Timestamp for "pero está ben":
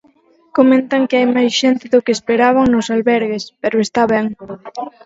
3.61-4.25